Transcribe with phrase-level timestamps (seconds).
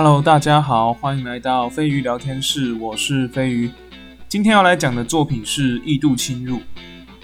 [0.00, 3.68] Hello，大家好，欢迎来到飞鱼聊天室，我是飞鱼。
[4.28, 6.58] 今天要来讲的作品是《异度侵入》。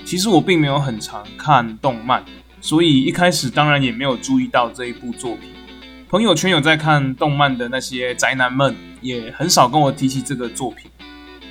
[0.04, 2.25] 其实我并没有很常看动漫，
[2.61, 5.50] 所以一开始当然也没有注意到这一部作品。
[6.09, 10.91] 朋友圈有在看动漫的那些宅男们，也很少跟我提起这个作品。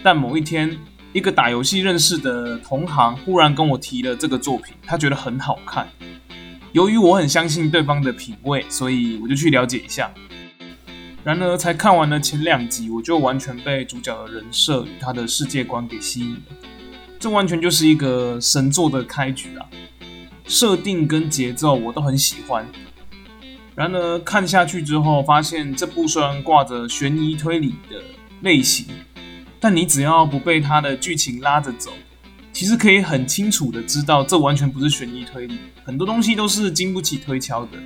[0.03, 0.77] 但某一天，
[1.13, 5.87] 一个打游戏认识的同行忽然跟我提了这个作品，他觉得很好看。
[6.73, 10.11] 由于我很相信对方的品味，所以我就去了解一下。
[11.23, 16.41] 然而，才看完了前两集，我就完全被主角的人设与他的世界观给吸引了。
[17.17, 19.65] 这完全就是一个神作的开局啊！
[20.45, 22.67] 设定跟节奏我都很喜欢。
[23.73, 28.01] 然而，看下去之后，发现这部虽然挂着悬疑推理的
[28.41, 28.87] 类型，
[29.61, 31.93] 但你只要不被它的剧情拉着走，
[32.51, 37.77] 其实可以很清楚的知道，这完全不是悬疑推理，很多东西都是经不起推敲的。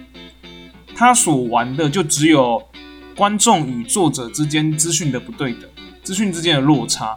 [0.95, 2.59] 他所玩的就只有。
[3.17, 5.63] 观众与作者之间资讯的不对等，
[6.03, 7.15] 资讯之间的落差。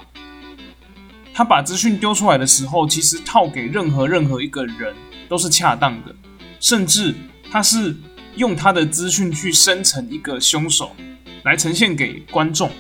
[1.35, 4.97] 他把资讯丢出来的时候，其实套给任何任何一个人
[5.29, 6.17] 都是恰当的，
[6.59, 7.15] 甚至
[7.51, 7.95] 他是
[8.37, 10.97] 用他的资讯去生成一个凶手
[11.45, 12.71] 来呈现给观众。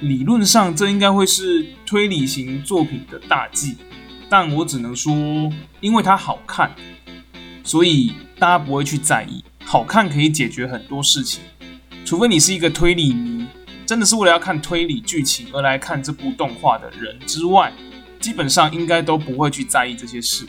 [0.00, 3.76] 理论上，这应该会是推理型作品的大忌，
[4.30, 5.12] 但我只能说，
[5.82, 6.74] 因为它好看，
[7.62, 9.44] 所以大家不会去在意。
[9.62, 11.42] 好看可以解决很多事情。
[12.04, 13.46] 除非你是一个推理迷，
[13.86, 17.72] 真的是为了要看推理剧情而来看这部动画的人之外，
[18.20, 20.44] 基本上应该都不会去在意这些事，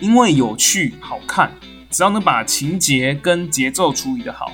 [0.00, 1.52] 因为有趣好看，
[1.90, 4.50] 只要能把情节跟节奏处理得好，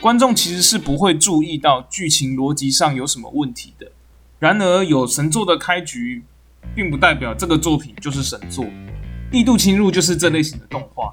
[0.00, 3.90] 观众其实是不会注意到剧情逻辑上有什么问题的。
[4.38, 6.22] 然而有神作的开局，
[6.76, 8.64] 并不代表这个作品就是神作。
[9.32, 11.10] 异度侵入就是这类型的动画，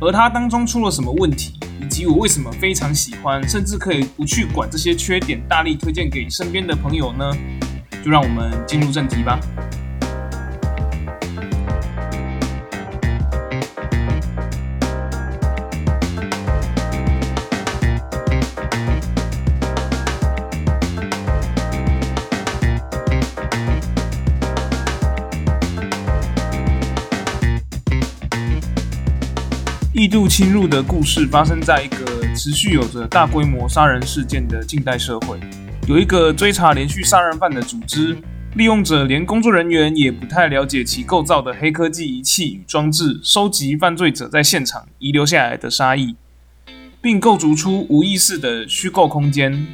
[0.00, 7.30] 而它当中出了什么问题，以及我为什么非常喜欢，甚至可以不去管这些缺点，大力推荐给身边的朋友呢？
[8.04, 9.40] 就让我们进入正题吧。
[30.06, 35.36] 一度侵入的故事发生在一个持续有着大规模杀人事件的近代社会。
[35.88, 38.16] 有一个追查连续杀人犯的组织，
[38.54, 46.14] 利用着连工作人员也不太了解其构造的黑科技仪器与装置，收集犯罪者在现场遗留下来的杀意，
[47.02, 49.66] 并构筑出无意识的虚构空间。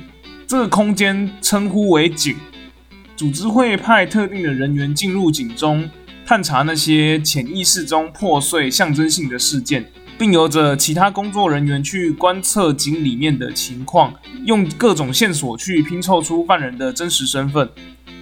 [0.46, 2.34] 这个空间称呼为井。
[3.14, 5.90] 组织会派特定的人员进入井中，
[6.24, 9.84] 探查那些潜意识中破碎象征性的事件。
[10.22, 14.14] 并由着其他工作人员去观测井里面的情况，
[14.46, 17.68] 用各种线索去拼凑出犯人的真实身份。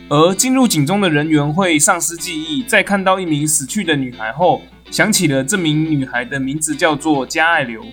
[0.08, 7.84] 而进入井中的人员会丧失记忆，在看到一名死去的女孩后，想起了这名女孩的名字叫做加爱流，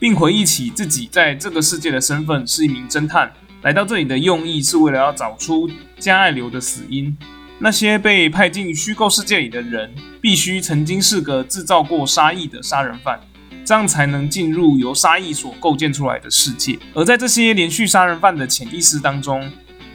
[0.00, 3.32] 并回忆起自己在这个世界的身份是一名侦探，
[3.62, 5.70] 来到这里的用意是为了要找出
[6.00, 7.16] 加爱流的死因。
[7.60, 13.18] 那些被派进虚构世界里的人，必须曾经是个制造过杀意的杀人犯，
[13.68, 16.78] 这样才能进入由杀意所构建出来的世界。
[16.94, 19.52] 而在这些连续杀人犯的潜意识当中，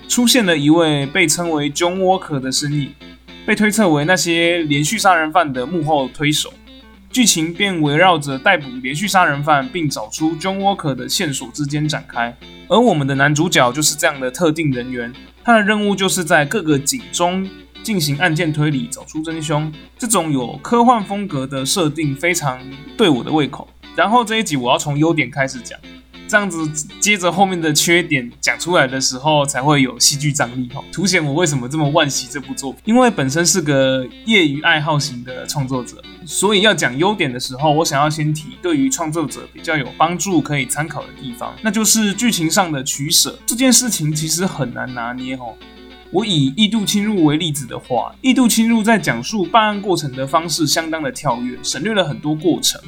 [0.08, 2.94] 出现了一位被称为 John Walker 的身影，
[3.48, 6.54] 被推测为那些连续杀人犯的幕后推手。
[7.10, 12.38] 剧情便围绕着逮捕连续杀人犯并找出 John Walker 的线索之间展开。
[12.68, 15.12] 而我们的男主角就是这样的特定人员。
[15.44, 17.50] 他的任务就是在各个井中
[17.84, 19.72] 进行案件推理，找出真凶。
[19.98, 22.60] 这种有科幻风格的设定非常
[22.98, 23.68] 对我的胃口。
[23.96, 25.80] 然后这一集我要从优点开始讲，
[26.28, 32.82] 这样子接着后面的缺点讲出来的时候才会有戏剧张力哈，凸显我为什么这么惋惜这部作品。
[32.86, 43.38] 因为本身是个业余爱好型的创作者，所以要讲优点的时候，我想要先提对于创作者比较有帮助可以参考的地方，那就是剧情上的取舍。
[43.46, 45.54] 这件事情其实很难拿捏哦。
[46.14, 52.80] 我以异度侵入为例子的话，异度侵入在讲述办案过程的方式相当的跳跃，省略了很多过程。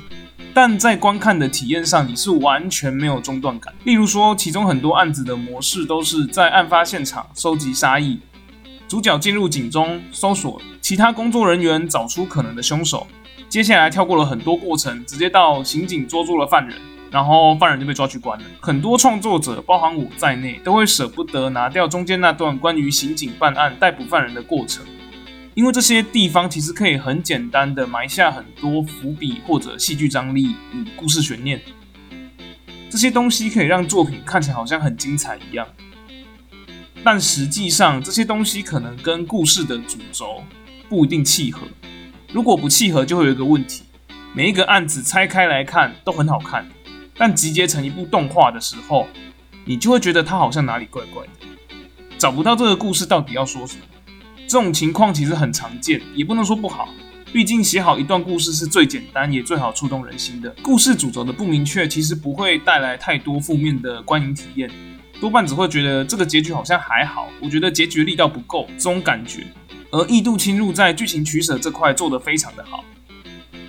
[0.54, 3.74] 但在观看的体验上，你是完全没有中断感。
[3.84, 8.20] 例如说，其中很多案子的模式都是在案发现场收集杀意，
[8.88, 13.08] 主角进入警中搜索，其他工作人员找出可能的凶手，
[13.50, 16.78] 接下来跳过了很多过程，直接到刑警捉住了犯人，
[17.16, 18.46] 然后犯人就被抓去关了。
[18.60, 24.86] 很多创作者，包含我在内，都会舍不得拿掉中间那段关于刑警办案、逮捕犯人的过程。
[25.54, 31.62] 因为这些地方其实可以很简单的埋下很多伏笔或者戏剧张力与故事悬念。
[32.90, 35.66] 这些东西可以让作品看起来好像很精彩一样，
[37.02, 40.44] 但实际上这些东西可能跟故事的主轴
[40.90, 41.62] 不一定契合。
[42.34, 43.84] 如果不契合，就会有一个问题：
[44.34, 46.68] 每一个案子拆开来看都很好看，
[47.18, 49.08] 但集结成一部动画的时候，
[49.66, 51.32] 你就会觉得它好像哪里怪怪的，
[52.18, 53.82] 找不到这个故事到底要说什么。
[54.48, 56.90] 这种情况其实很常见，也不能说不好。
[57.34, 60.56] 毕竟写好一段故事是最简单也最好触动人心的。
[60.62, 64.70] 故事主轴的不明确，其实不会带来太多负面的观影体验，
[65.20, 67.28] 多半只会觉得这个结局好像还好。
[67.42, 69.48] 我觉得结局力道不够这种感觉。
[69.92, 72.84] 而异度侵入在剧情取舍这块做得非常的好，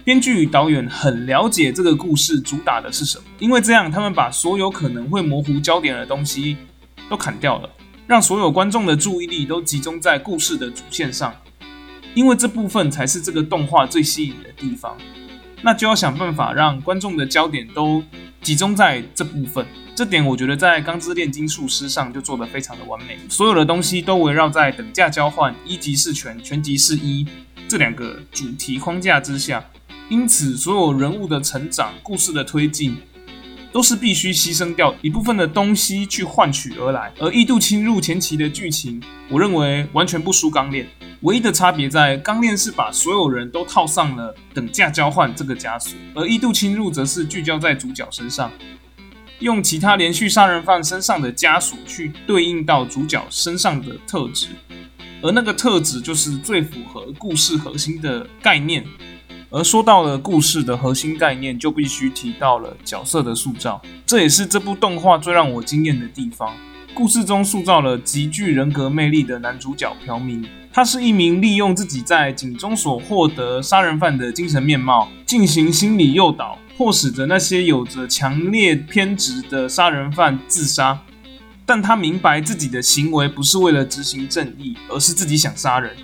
[0.06, 6.56] 编剧与导演很了解这个故事主打的是什么，因为这样他们把所有可能会模糊焦点的东西
[7.10, 7.68] 都砍掉了，
[8.06, 11.34] 让所有观众的注意力都集中在故事的主线上。
[12.14, 14.96] 因为这部分才是这个动画最吸引的地方，
[15.62, 18.00] 那就要想办法让观众的焦点都
[18.40, 19.66] 集中在这部分。
[19.96, 27.26] 这点我觉得在《钢之炼金术师》上就做得非常的完美，所有的东西都围绕在等价交换、一级是全、全级是一
[27.66, 29.64] 这两个主题框架之下，
[30.08, 32.96] 因此所有人物的成长、故事的推进。
[33.72, 40.88] 都是必须牺牲掉一部分的东西去换取而来，而异度侵入前期的剧情，我认为完全不输钢炼，
[41.20, 48.50] 唯一的差别在钢炼是把所有人都套上了等价交换这个枷锁，而异度侵入则是聚焦在主角身上，
[49.40, 54.46] 用其他连续杀人犯身上的枷锁去对应到主角身上的特质，
[55.20, 58.82] 而那个特质就是最符合故事核心的概念。
[59.50, 66.52] 而说到了故事的核心概念，就必须提到了角色的塑造，这也是这部动画最让我惊艳的地方。
[66.92, 80.98] 故事中塑造了极具人格魅力的男主角朴明，他是一名利用自己在警中所获得杀人犯的精神面貌，进行心理诱导，迫使着那些有着强烈偏执的杀人犯自杀。
[81.64, 85.94] 但他明白自己的行为不是为了执行正义，而是自己想杀人，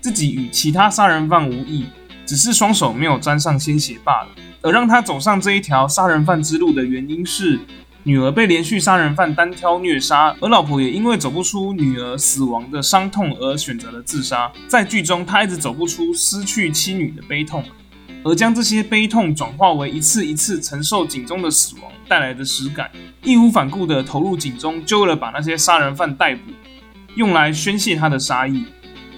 [0.00, 1.86] 自己与其他杀人犯无异。
[2.26, 4.28] 只是双手没有沾上鲜血罢了。
[4.62, 7.60] 而让他走上这一条杀人犯之路的原因是，
[8.02, 14.50] 女儿被连续杀人犯单挑虐杀，而老婆也因为走不出女儿死亡的伤痛而选择了自杀。
[14.68, 17.62] 在剧中，他一直走不出失去妻女的悲痛，
[18.22, 22.90] 而将这些悲痛转化为一次一次承受警中的死亡带来的实感，
[23.22, 26.52] 义无反顾地投入警中，就为了把那些杀人犯逮捕，
[27.16, 28.64] 用来宣泄他的杀意。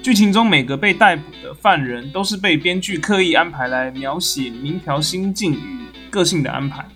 [0.06, 5.81] 剧情中每个被逮捕的犯人都是被编剧刻意安排来描写明朴心境与
[6.11, 6.87] 个性的安排，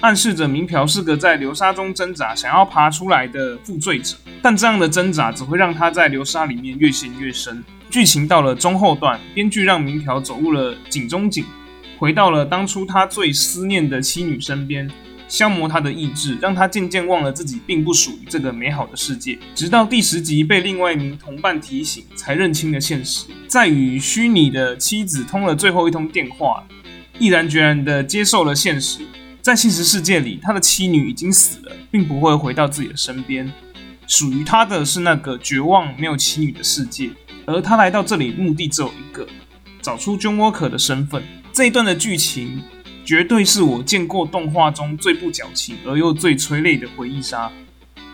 [0.00, 4.14] 暗示着明朴是个在流沙中挣扎、想要爬出来的负罪者。
[4.42, 7.64] 但这样的挣扎只会让他在流沙里面越陷越深。
[7.88, 11.46] 剧情到了中后段，编剧让明朴走入了井中井，
[11.96, 14.86] 回到了当初他最思念的妻女身边。
[15.28, 19.38] 消磨他的意志，让他渐渐忘了自己并不属于这个美好的世界。
[19.54, 23.26] 直到第十集被另外一名同伴提醒，才认清了现实。
[23.46, 26.66] 在与虚拟的妻子通了最后一通电话，
[27.18, 29.00] 毅然决然地接受了现实。
[29.42, 33.52] 在现实世界里，他的妻女已经死了，并不会回到自己的身边。
[34.06, 37.10] 属于他的是那个绝望没有妻女的世界。
[37.44, 39.26] 而他来到这里目的只有一个：
[39.82, 41.22] 找出 John Walker 的身份。
[41.52, 42.62] 这一段的剧情。
[43.08, 47.50] 绝对是我见过动画中最不矫情而又最催泪的回忆杀，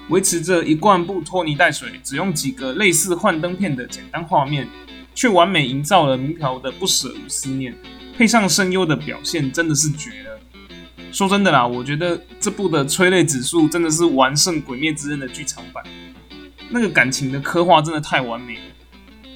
[0.08, 4.68] 维持着一贯不拖泥带水，只用几个类似幻灯片的简单画面，
[5.12, 7.74] 却完美营造了明朴的不舍与思念，
[8.16, 10.38] 配上声优的表现，真的是绝了。
[11.10, 15.82] 说真的啦，我觉得这部的催泪指数真的是完胜《鬼灭之刃》的剧场版，
[16.70, 18.62] 那个感情的刻画真的太完美了。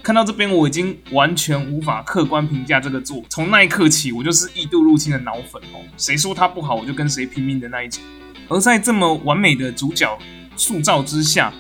[0.09, 3.23] 看到这边，我已经完全无法客观评价这个作。
[3.29, 5.85] 从那一刻起，我就是异度入侵的脑粉哦。
[5.99, 8.03] 谁说他不好，我就跟谁拼命的那一种。
[8.49, 10.19] 而在这么完美的主角
[10.57, 11.53] 塑造之下，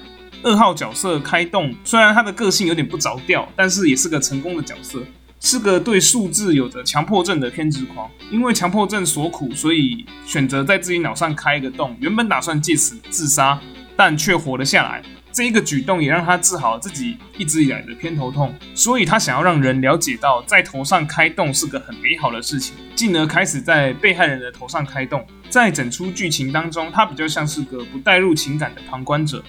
[0.42, 4.98] 二号角色开动，虽然他的个性有点不着调，但是也是个成功的角色，
[5.40, 8.10] 是个对数字有着强迫症的偏执狂。
[8.32, 13.60] 因为强迫症所苦，所以选择在自己脑上开一个洞，原本打算借此自杀，
[13.94, 15.02] 但却活了下来。
[15.38, 25.24] 这一个举动也让他治好自己一直以来的偏头痛，所以他想要让人了解到，在头上开洞是个很美好的事情，进而开始在被害人的头上开洞。
[25.48, 29.40] 在整出剧情当中，他比较像是个不带入情感的旁观者，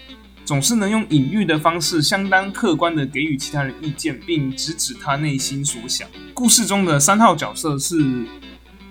[0.46, 6.08] 总是能用隐喻的方式，相当客观的给予其他人意见，并直指他内心所想。
[6.36, 8.28] 故事中的三号角色是。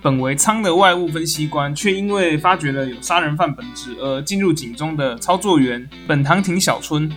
[0.00, 7.10] 本为仓的外务分析官，却因为发觉了有杀人犯本质而进入警中的操作员本堂町小春，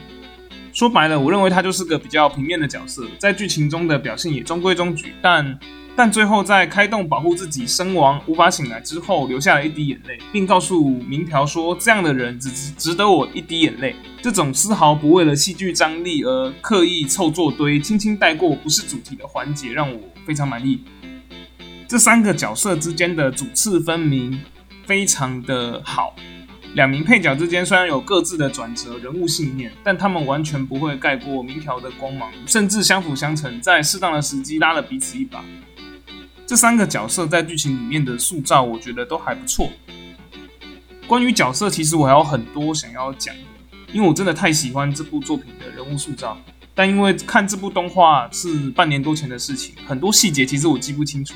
[0.74, 5.60] 说白了，我认为他就是个比较平面的角色，在剧情中的表现也中规中矩，但
[5.96, 13.96] 但最后在开动保护自己身亡无法醒来之后，流下了一滴眼泪，并告诉明条说，这样的人只值得我一滴眼泪。
[14.24, 20.80] 这种丝毫不为了戏剧张力而刻意凑作堆、轻轻带过不是主题的环节，让我非常满意。
[21.92, 24.40] 这三个角色之间的主次分明，
[24.86, 26.16] 非常的好。
[26.74, 35.44] 两名配角之间虽然有各自的转折、人物信念，但他们完全不会盖过明条的光芒，甚至相辅相成，在适当的时机拉了彼此一把。
[36.48, 39.70] 这三个角色在剧情里面的塑造，我觉得都还不错。
[41.06, 43.36] 关于角色，其实我还有很多想要讲，
[43.92, 46.38] 因为我真的太喜欢这部作品的人物塑造。
[46.74, 51.34] 但因为看这部动画是半年多前的事情，很多细节其实我记不清楚。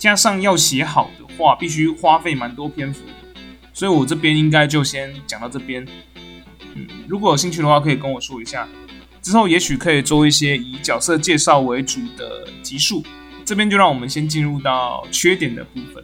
[0.00, 3.00] 加上要写好的话，必须花费蛮多篇幅，
[3.74, 5.86] 所以我这边应该就先讲到这边。
[6.74, 8.66] 嗯，如果有兴趣的话，可以跟我说一下，
[9.20, 13.04] 之后也许可以做一些以角色介绍为主的集数。
[13.44, 16.02] 这边就让我们先进入到缺点的部分。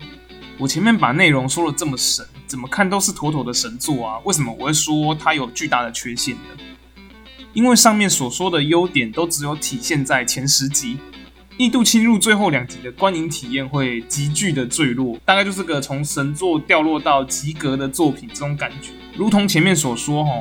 [0.58, 4.18] 我前面把内容说的这么神，怎么看都是妥妥的神作啊！
[4.24, 7.02] 为什么我会说它有巨大的缺陷呢？
[7.54, 10.98] 因为上面所说的优点都只有体现在前十集。
[11.58, 18.90] 异度侵入最后两集的观影体验会急剧的坠落，大概就是个从神作掉落到及格的作品这种感觉。
[19.16, 20.32] 如同前面所说，哈，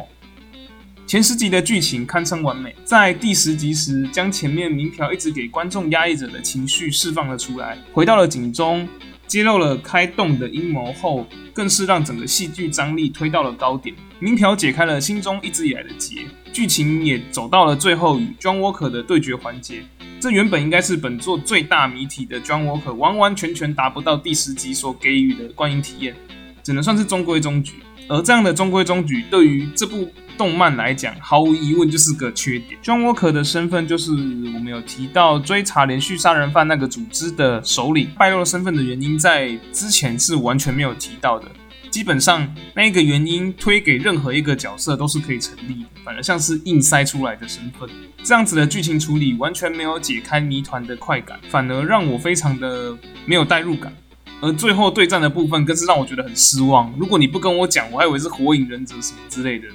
[1.08, 8.86] 前十集的剧情堪称完美，在第十集时将前面明条一直给观众压抑着的情绪释放了出来，回到了警中，
[9.28, 13.96] 揭露了开洞的阴谋后，更是让整个戏剧张力推到了高点。
[14.20, 19.84] 明条解开了心中一直以来的结，剧情也走到了最后与 John Walker 的对决环节。
[20.20, 26.16] 这原本应该是本作最大谜题的 John Walker，完完全全达不到第十集所给予的观影体验，
[26.64, 27.74] 只能算是中规中矩。
[28.08, 32.80] 而这样的中规中矩，对于这部动漫来讲，毫无疑问就是个缺点。
[32.84, 41.48] John Walker 的身份就是我们有提到追查连续杀人犯那个组织的首领，败露身份的原因，在之前是完全没有提到的。
[41.90, 42.46] 基本上，
[42.76, 47.90] 那个原因推给任何一个角色都是可以成立的，反而像是硬塞出来的身份。
[48.22, 52.94] 这样子的剧情处理完全没有解开谜团的快感，反而让我非常的
[53.26, 53.94] 没有代入感。
[54.42, 56.94] 而最后对战的部分更是让我觉得很失望。
[56.98, 59.68] 如果你不跟我讲，我还以为是火影忍者什么之类的。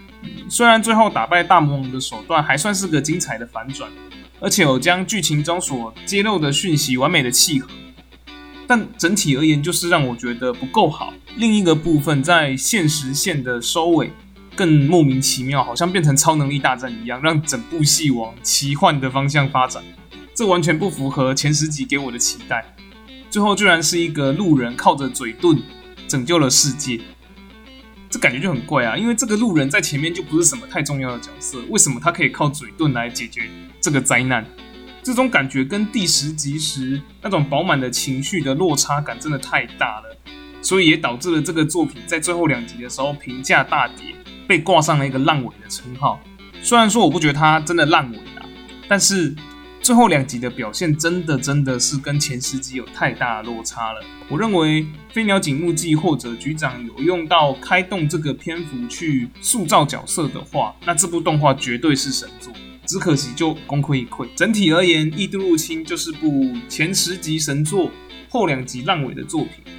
[0.48, 3.90] 虽然最后打败大魔王的手段还算是个精彩的反转，
[4.38, 7.68] 而且有将剧情中所揭露的讯息完美的契合。
[8.66, 11.12] 但整体而言，就是让我觉得不够好。
[11.36, 14.12] 另一个部分，在现实线的收尾
[14.54, 19.82] 更莫名其妙，好像变成超能力大战一样，让整部戏往奇幻的方向发展。
[20.34, 22.64] 这完全不符合前十集给我的期待。
[23.30, 25.56] 最后居然是一个路人靠着嘴遁
[26.08, 27.00] 拯救了世界，
[28.10, 28.96] 这感觉就很怪啊！
[28.96, 33.48] 因为这个路人在前面就不是什么太重要的角色，为什么他可以靠嘴遁来解决
[33.80, 34.44] 这个灾难？
[35.00, 40.16] 这种感觉跟第十集时那种饱满的情绪的落差感真的太大了，
[40.60, 44.12] 所以也导致了这个作品在最后两集的时候评价大跌，
[44.48, 46.20] 被挂上了一个烂尾的称号。
[46.62, 48.44] 虽然说我不觉得它真的烂尾啊，
[48.88, 49.34] 但是
[49.90, 54.00] 最后两集的表现真的真的是跟前十集有太大落差了。
[54.28, 62.52] 我认为《飞鸟警目记》或者局长有用到开动这个篇幅去塑造角色的话，那这部动画绝对是神作。
[62.86, 64.28] 只可惜就功亏一篑。
[64.36, 67.90] 整体而言，《异度入侵》就是部前十集神作，
[68.28, 69.74] 后两集烂尾的作品。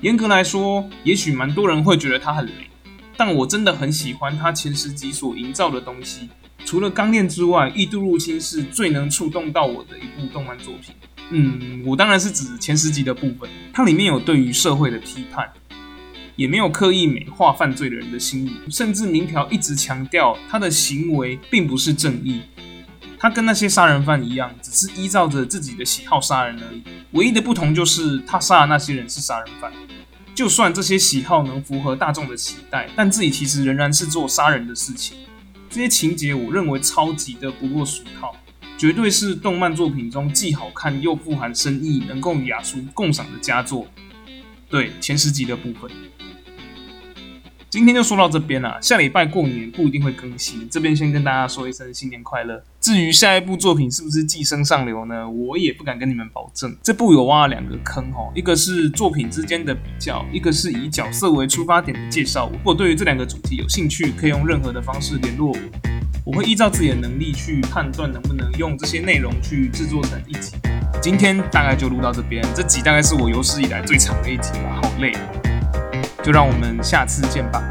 [0.00, 2.70] 严格来说，也许蛮多人会觉得它很雷，
[3.16, 6.28] 但我真的很喜欢它前十集所营造的东西。
[6.64, 10.94] 除了钢炼之外，《异度入侵》是最能触动到我的一部动漫作品。
[11.30, 13.48] 嗯，我当然是指前十集的部分。
[13.72, 15.48] 它里面有对于社会的批判，
[16.34, 22.42] 也没有刻意美化犯罪的人的心理，甚至明条一直强调他的行为并不是正义。
[23.18, 26.82] 他跟那些杀人犯一样，只是依照着自己的喜好杀人而已。
[27.12, 29.72] 唯一的不同就是他杀的那些人是杀人犯。
[30.34, 35.16] 就算这些喜好能符合大众的期待，但自己其实仍然是做杀人的事情。
[35.76, 38.34] 这些情节我认为超级的不过俗套，
[38.78, 43.86] 绝对是动漫作品中既好看又富含深意，能够雅俗共赏的佳作。
[44.70, 45.90] 对前十集的部分。
[47.76, 52.64] 今天就说到这边啦，下礼拜过年不一定会更新，这边先跟大家说一声新年快乐。
[52.80, 55.28] 至于下一部作品是不是寄生上流呢？
[55.28, 56.74] 我也不敢跟你们保证。
[56.82, 62.48] 这部有挖了两个坑哦，一个是作品之间的比较，一个是以角色为出发点的介绍。
[62.50, 65.58] 如果对于这两个主题有兴趣，可以用任何的方式联络我，
[66.24, 70.56] 我会依照自己的能力去判断能不能用这些内容去制作成一集。
[71.02, 75.12] 今天大概就录到这边，这集大概是我有史以来最长的一集了，好累。
[76.26, 77.62] 就让我们下次见吧。